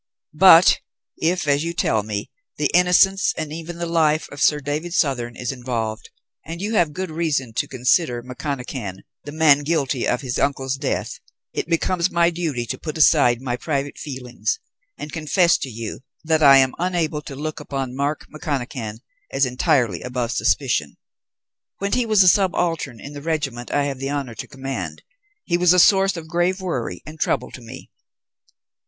But 0.33 0.79
if, 1.17 1.47
as 1.47 1.63
you 1.63 1.73
tell 1.73 2.01
me, 2.01 2.31
the 2.57 2.71
innocence 2.73 3.35
and 3.37 3.53
even 3.53 3.77
the 3.77 3.85
life 3.85 4.27
of 4.31 4.41
Sir 4.41 4.59
David 4.59 4.95
Southern 4.95 5.35
is 5.35 5.51
involved, 5.51 6.09
and 6.43 6.59
you 6.59 6.73
have 6.73 6.87
such 6.87 6.93
good 6.95 7.11
reason 7.11 7.53
to 7.53 7.67
consider 7.67 8.23
McConachan 8.23 9.01
the 9.25 9.31
man 9.31 9.59
guilty 9.59 10.07
of 10.07 10.21
his 10.21 10.39
uncle's 10.39 10.75
death, 10.75 11.19
it 11.53 11.67
becomes 11.67 12.09
my 12.09 12.31
duty 12.31 12.65
to 12.65 12.79
put 12.79 12.97
aside 12.97 13.43
my 13.43 13.55
private 13.55 13.99
feelings 13.99 14.57
and 14.97 15.11
to 15.11 15.13
confess 15.19 15.55
to 15.59 15.69
you 15.69 15.99
that 16.23 16.41
I 16.41 16.57
am 16.57 16.73
unable 16.79 17.21
to 17.21 17.35
look 17.35 17.59
upon 17.59 17.95
Mark 17.95 18.25
McConachan 18.27 19.01
as 19.31 19.45
entirely 19.45 20.01
above 20.01 20.31
suspicion. 20.31 20.97
When 21.77 21.91
he 21.91 22.07
was 22.07 22.23
a 22.23 22.27
subaltern 22.27 22.99
in 22.99 23.13
the 23.13 23.21
regiment 23.21 23.69
I 23.69 23.83
have 23.83 23.99
the 23.99 24.09
honour 24.09 24.33
to 24.33 24.47
command, 24.47 25.03
he 25.43 25.57
was 25.59 25.73
a 25.73 25.79
source 25.79 26.17
of 26.17 26.27
grave 26.27 26.59
worry 26.59 27.03
and 27.05 27.19
trouble 27.19 27.51
to 27.51 27.61
me. 27.61 27.91